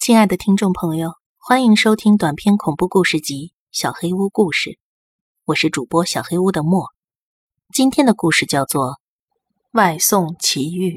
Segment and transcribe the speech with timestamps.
[0.00, 4.70] 亲爱的听众朋友，欢迎收听短篇恐怖故事集《小黑屋故事》，
[5.44, 6.86] 我是主播小黑屋的莫。
[7.74, 8.92] 今天的故事叫做
[9.72, 10.96] 《外送奇遇》。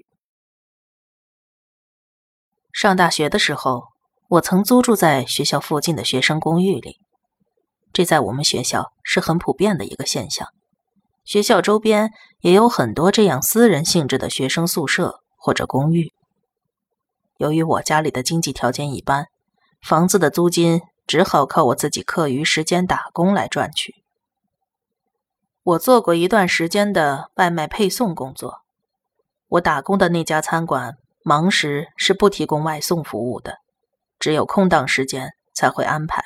[2.72, 3.88] 上大学的时候，
[4.30, 7.02] 我曾租住在学校附近的学生公寓里，
[7.92, 10.48] 这在我们学校是很普遍的一个现象。
[11.26, 16.14] 学校周边也有很多这样私人性质的学生宿舍或者公寓。
[17.44, 19.26] 由于我家里的经济条件一般，
[19.82, 23.94] 房子的租金只好靠我自己课余时间打工来赚取。
[25.62, 28.60] 我做过一段时间的外卖配送工作。
[29.50, 30.94] 我打工的那家餐馆，
[31.26, 33.58] 忙时是不提供外送服务的，
[34.20, 36.24] 只有空档时间才会安排。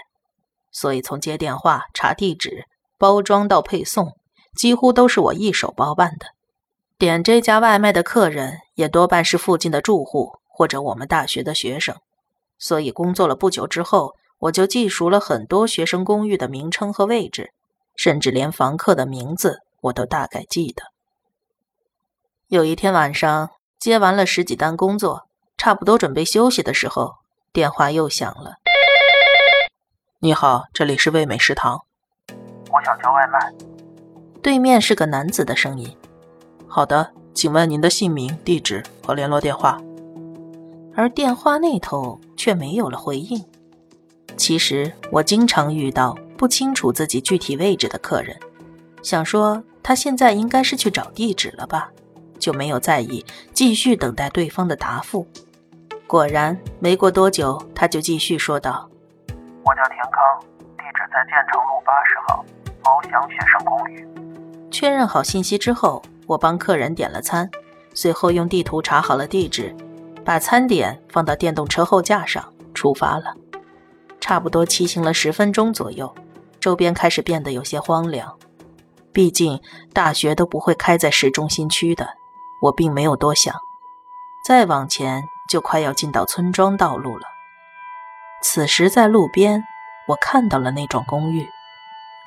[0.71, 2.65] 所以从接电话、查地址、
[2.99, 4.11] 包装到配送，
[4.55, 6.27] 几乎都是我一手包办的。
[6.99, 10.33] 点这家外卖的客人，也多半是附近的住户。
[10.57, 11.95] 或者我们大学的学生，
[12.57, 17.53] 所以工作了不久之后，我就记熟了很多学生公寓的名称和位置，
[17.95, 20.81] 甚至连房客的名字我都大概记得。
[22.47, 27.13] 有一天晚上，接完了十几单工作，差不多准备休息的时候，
[27.53, 28.55] 电话又响了。
[30.17, 31.81] 你好，这里是味美食堂，
[32.71, 33.53] 我想叫外卖。
[34.41, 35.95] 对面是个男子的声音。
[36.67, 39.79] 好的，请问您的姓名、地址和联络电话。
[40.97, 43.39] 而电话那头却没有了回应。
[44.35, 48.35] 其实我经常遇到不清楚自己具体位置的客人，
[49.03, 51.91] 想说他现在应该是去找地址了吧，
[52.39, 55.27] 就没有在意，继续等待对方的答复。
[56.07, 58.89] 果然，没过多久，他就继续说道
[59.63, 60.39] ：“我叫田康，
[60.77, 62.43] 地址在建成路八十号，
[62.81, 64.07] 翱翔学生公寓。”
[64.71, 67.47] 确认好信息之后，我帮客人点了餐，
[67.93, 69.75] 随后用地图查好了地址。
[70.27, 73.33] 把餐点放到电动车后架上，出发了。
[74.19, 76.13] 差不多骑行了十分钟左右，
[76.59, 78.37] 周边开始变得有些荒凉。
[79.13, 79.57] 毕竟
[79.93, 82.09] 大学都不会开在市中心区的，
[82.61, 83.55] 我并没有多想。
[84.45, 87.23] 再往前就快要进到村庄道路了。
[88.43, 89.63] 此时在路边，
[90.09, 91.47] 我看到了那幢公寓，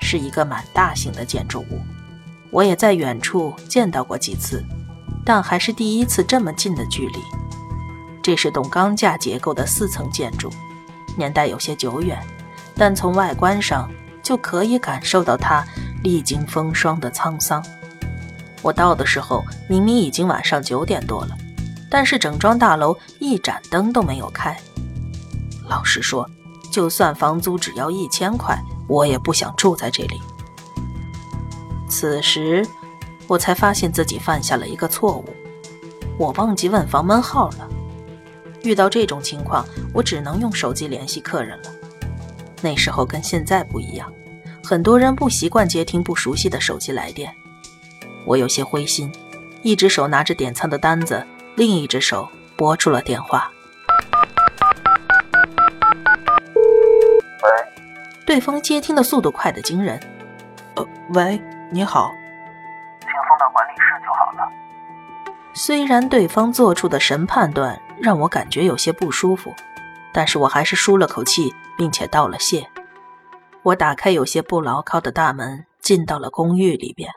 [0.01, 1.79] 是一个蛮大型的建筑物。
[2.51, 4.65] 我也在远处见到过几次，
[5.23, 7.19] 但还是第一次这么近的距离。
[8.23, 10.51] 这是栋钢架结构的四层建筑，
[11.17, 12.19] 年代有些久远，
[12.77, 13.91] 但从外观上
[14.23, 15.65] 就可以感受到它
[16.03, 17.65] 历经风霜的沧桑。
[18.63, 21.37] 我到的时候明明已经晚上九点多了，
[21.91, 24.55] 但是整幢大楼一盏灯都没有开。
[25.67, 26.29] 老实说，
[26.71, 30.21] 就算房租只要一千块，我也不想住在这里。
[31.89, 32.67] 此时，
[33.27, 35.25] 我才发现自己犯下了一个错误，
[36.19, 37.70] 我忘记问房门号了。
[38.63, 41.71] 遇到这种情况，我只能用手机联系客人了。
[42.63, 44.13] 那时候跟现在不一样，
[44.63, 47.35] 很多人不习惯接听不熟悉的手机来电。
[48.27, 49.11] 我有些灰心，
[49.63, 51.27] 一只手拿着点餐的单子，
[51.57, 53.51] 另一只手拨出了电话。
[57.43, 57.51] 喂，
[58.27, 59.99] 对方接听的速度快得惊人。
[60.75, 62.13] 呃，喂，你好。
[63.01, 64.20] 请送到管理室就好了。
[65.63, 67.79] 虽然对方做出的神判断。
[68.01, 69.55] 让我感觉有些不舒服，
[70.11, 72.67] 但是我还是舒了口气，并且道了谢。
[73.63, 77.13] 我打开有些不牢靠的大门，进到了公寓里边。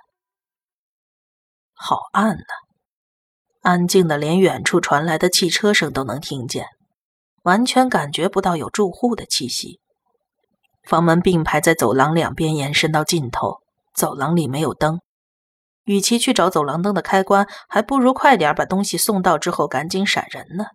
[1.74, 2.44] 好暗呐，
[3.62, 6.66] 安静的连远处传来的汽车声都能听见，
[7.44, 9.80] 完全感觉不到有住户的气息。
[10.84, 13.62] 房门并排在走廊两边，延伸到尽头。
[13.96, 15.00] 走廊里没有灯。
[15.86, 20.66] 与其去找走廊灯的开关，还不如快点把东西送到之后赶紧闪人呢。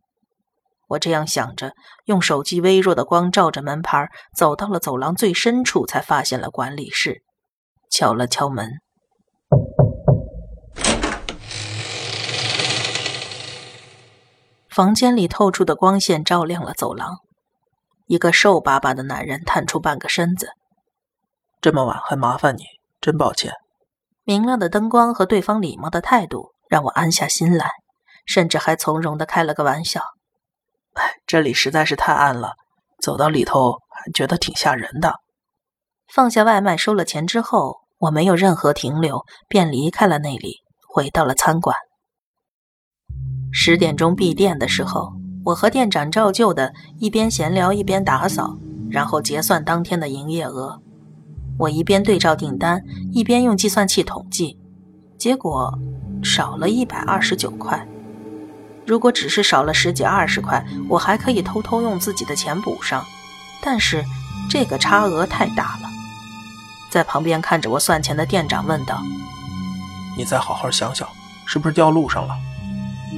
[0.89, 1.73] 我这样想着，
[2.07, 7.23] 用手机微弱的光照着门牌，走到了走廊最深处，才发现了管理室，
[7.91, 8.71] 敲了敲门。
[14.71, 17.17] 房间里透出的光线照亮了走廊，
[18.07, 20.51] 一个瘦巴巴的男人探出半个身子
[21.61, 22.63] ：“这么晚还麻烦你，
[23.01, 23.53] 真抱歉。”
[24.29, 27.71] 明亮的灯光和对方礼貌的态度让我安下心来，
[28.27, 30.03] 甚至还从容的开了个玩笑
[30.93, 32.53] ：“哎，这里实在是太暗了，
[33.01, 35.15] 走到里头还觉得挺吓人的。”
[36.13, 41.75] 放下外卖，收了钱之后，我没有任何停留，便离开了那里，回到了餐馆。
[43.51, 45.11] 十点钟闭店的时候，
[45.47, 48.59] 我和店长照旧的一边闲聊一边打扫，
[48.91, 50.83] 然后结算当天的营业额。
[51.59, 52.83] 我一边对照订单，
[53.13, 54.57] 一边用计算器统计，
[55.19, 55.77] 结果
[56.23, 57.87] 少了一百二十九块。
[58.87, 63.05] 如果只是少了十几二十块，我还可以偷偷用自己的钱补上。
[63.61, 64.05] 但是
[64.49, 65.91] 这个差额太大了。
[66.89, 69.03] 在旁边看着我算钱的店长问道
[70.17, 71.07] ：“你再好好想想，
[71.45, 72.35] 是不是掉路上了？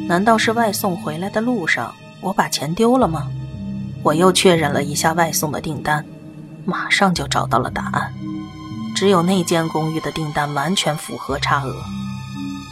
[0.09, 3.31] 难道是外送回来的路上我把钱丢了吗？”
[4.03, 6.03] 我又确认了一下外送的订单，
[6.71, 8.15] 马上就找到了答案。
[8.95, 11.75] 只有那间公寓的订单完全符合差额。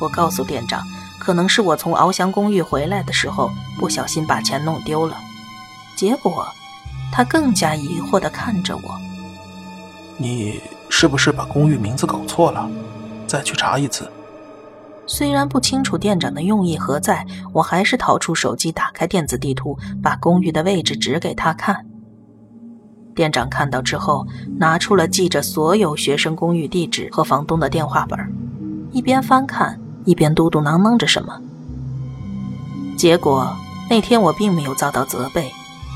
[0.00, 0.82] 我告诉店长，
[1.18, 5.16] 可能是我从翱翔公寓回来的时候不小心把钱弄丢了。
[5.96, 6.46] 结果，
[7.10, 8.82] 他更加疑惑地看着我
[10.16, 12.70] ：“你是不是把公寓名字搞错了？
[13.26, 14.10] 再去查一次。”
[15.06, 21.86] 虽然不清楚店长的用意何在，我还是掏出手机，打开电子地图，把公寓的位置指给他看。
[23.18, 24.24] 店长看到之后，
[24.58, 28.16] 拿出了记着所有学生公寓地址和房东的电话本，
[28.92, 31.36] 一边翻看一边嘟嘟囔囔着什么。
[32.96, 33.56] 结果
[33.90, 35.50] 那天我并没有遭到责备，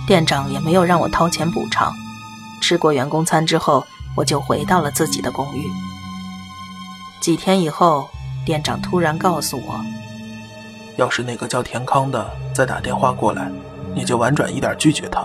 [0.04, 1.92] 店长也没有让我掏钱补偿。
[2.60, 3.86] 吃过员工餐之后，
[4.16, 5.70] 我就回到了自己的公寓。
[7.20, 8.08] 几天以后。
[8.44, 9.80] 店长突然告诉我
[10.98, 13.48] ：“要是那个叫田康的再打电话过来，
[13.94, 15.24] 你就婉转一点拒绝他。”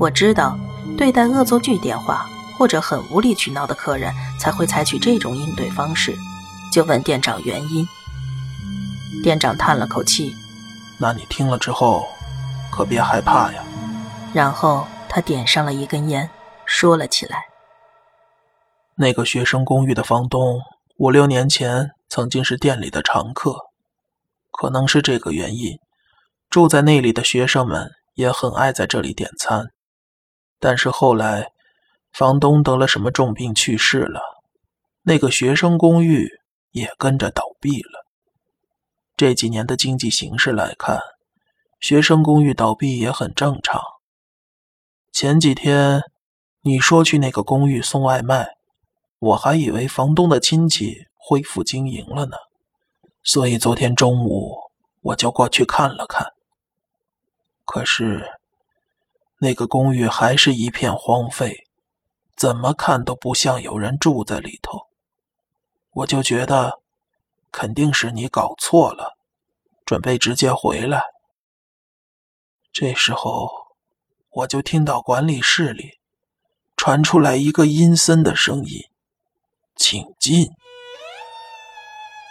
[0.00, 0.58] 我知道，
[0.96, 2.26] 对待恶作剧电话
[2.56, 4.10] 或者很无理取闹的客人
[4.40, 6.16] 才会采取这种应对方式，
[6.72, 7.86] 就问店长原因。
[9.22, 10.34] 店长叹了口气
[10.98, 12.08] ：“那你听了之后，
[12.72, 13.62] 可别害怕呀。”
[14.32, 16.30] 然后他点上了一根烟，
[16.64, 17.44] 说了起来
[18.96, 20.62] ：“那个学生公寓的房东。”
[20.96, 23.54] 五六年前，曾经是店里的常客，
[24.50, 25.78] 可能是这个原因，
[26.48, 29.68] 住在那里的学生们也很爱在这里点餐。
[30.60, 31.50] 但是后来，
[32.12, 34.20] 房东得了什么重病去世了，
[35.02, 36.28] 那个学生公寓
[36.70, 38.06] 也跟着倒闭了。
[39.16, 41.00] 这几年的经济形势来看，
[41.80, 43.82] 学生公寓倒闭也很正常。
[45.10, 46.02] 前几天，
[46.62, 48.50] 你说去那个公寓送外卖。
[49.18, 52.38] 我还以为房东的亲戚恢复经营了呢，
[53.22, 54.56] 所以昨天中午
[55.02, 56.26] 我就过去看了看。
[57.66, 58.39] 可是
[59.42, 61.66] 那个公寓还是一片荒废，
[62.36, 64.88] 怎么看都不像有人住在里头。
[65.92, 66.80] 我就觉得
[67.50, 69.16] 肯定是你搞错了，
[69.86, 71.02] 准备直接回来。
[72.70, 73.50] 这时候
[74.28, 75.98] 我就听到管理室里
[76.76, 78.84] 传出来一个阴森的声音。
[79.74, 80.50] 请进！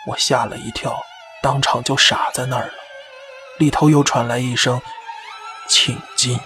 [0.05, 1.01] 我吓了一跳，
[1.41, 2.73] 当场就傻在那儿了。
[3.57, 4.79] 里头又传来一声
[5.67, 6.39] “请进”。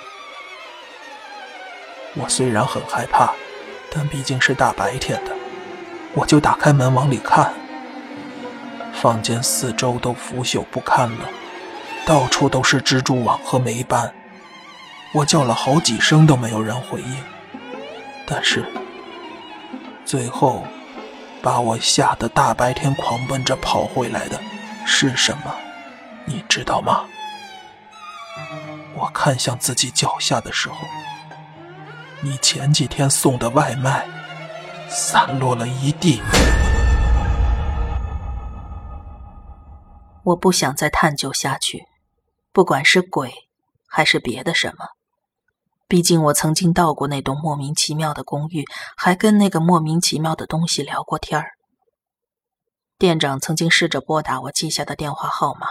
[2.15, 3.33] 我虽然很害怕，
[3.91, 5.31] 但毕竟是大白天的，
[6.13, 7.53] 我就打开门往里看。
[8.93, 11.29] 房间四周都腐朽不堪了，
[12.05, 14.13] 到处都是蜘蛛网和霉斑。
[15.13, 17.17] 我叫了好几声都没有人回应，
[18.25, 18.65] 但是
[20.05, 20.65] 最后。
[21.43, 24.39] 把我吓得大白天狂奔着跑回来的
[24.85, 25.53] 是什么？
[26.23, 27.03] 你知道吗？
[28.95, 30.77] 我看向自己脚下的时候，
[32.25, 34.07] 你前几天送的外卖
[34.89, 36.21] 散落了一地。
[40.23, 41.83] 我不想再探究下去，
[42.53, 43.33] 不管是鬼
[43.89, 44.85] 还是别的什么。
[45.89, 48.63] 毕竟我曾经到过那栋莫名其妙的公寓，
[48.95, 51.51] 还跟那个莫名其妙的东西聊过天儿。
[52.97, 55.67] 店长曾经试着拨打我记下的电话号码，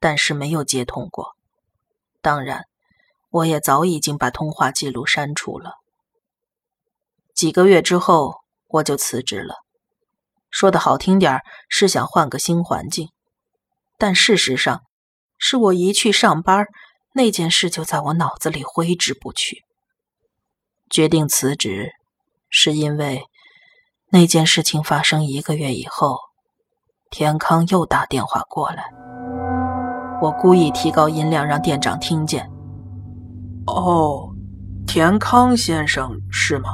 [0.00, 1.34] 但是没有接通过。
[2.22, 2.64] 当然，
[3.34, 5.72] 我也早已经把通话记录删除了。
[7.34, 8.36] 几个月之后，
[8.68, 9.56] 我就辞职了。
[10.50, 13.08] 说的好听点是想换个新环境，
[13.98, 14.82] 但事实上，
[15.36, 16.64] 是我一去上班。
[17.16, 19.64] 那件事就在我脑子里挥之不去。
[20.88, 21.90] 决定辞职，
[22.48, 23.24] 是因为
[24.10, 26.18] 那件事情发生一个月以后，
[27.10, 28.92] 田康又打电话过来。
[30.22, 32.53] 我故意提高音量让店长听见。
[33.66, 34.30] 哦，
[34.86, 36.68] 田康先生是吗？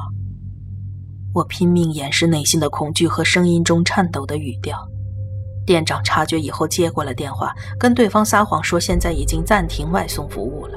[1.33, 4.77] 我拼命掩饰内心的恐惧和声音中颤抖的语调。
[5.65, 10.77] 店长察觉以后接过了电话，跟对方撒谎说现在已经暂停外送服务了。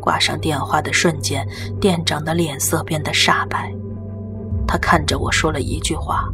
[0.00, 1.46] 挂上电话的瞬间，
[1.78, 3.70] 店长的脸色变得煞白，
[4.66, 6.26] 他看着我说了一句话：“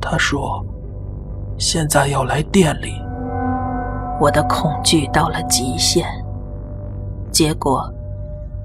[0.00, 0.64] 他说，
[1.58, 2.92] 现在要来店里。”
[4.20, 6.06] 我的恐惧到了极限。
[7.30, 7.92] 结果，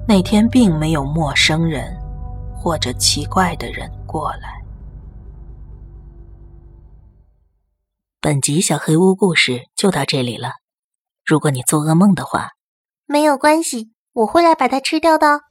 [0.06, 1.96] 那天并没有陌生人
[2.54, 4.62] 或者奇怪的人过来。
[8.20, 10.54] 本集小黑屋故事就到这里了，
[11.24, 12.50] 如果你做噩梦的话，
[13.06, 15.42] 没有关系，我会来把它吃掉的。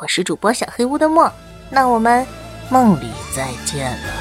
[0.00, 1.30] 我是主播小黑屋的墨，
[1.70, 2.24] 那我们
[2.70, 4.19] 梦里再见了。